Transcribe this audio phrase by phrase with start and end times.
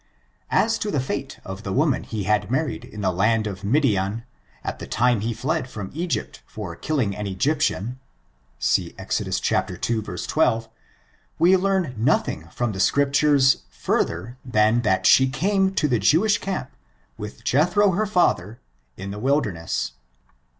[0.49, 4.23] As to the fate of the woman he had married in the land of Hfdian,
[4.63, 7.99] at the time he fled from Egypt for killing an Egyptian,
[8.57, 10.09] see Exo.
[10.09, 10.69] u, 12,
[11.37, 16.39] we learn noth ing Utom the Scriptures further than that ^e came to the Jewish
[16.39, 16.71] camp,
[17.19, 18.59] with Jethro her father,
[18.97, 19.91] in the wilderness.